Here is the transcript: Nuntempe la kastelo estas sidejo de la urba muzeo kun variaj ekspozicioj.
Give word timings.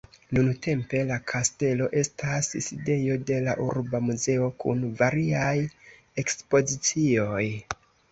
Nuntempe 0.35 0.99
la 1.09 1.15
kastelo 1.31 1.89
estas 1.99 2.47
sidejo 2.67 3.17
de 3.31 3.37
la 3.47 3.53
urba 3.65 4.01
muzeo 4.05 4.47
kun 4.63 4.81
variaj 5.03 5.53
ekspozicioj. 6.23 7.45